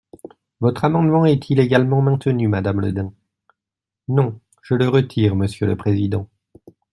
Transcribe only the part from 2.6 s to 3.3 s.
Le Dain?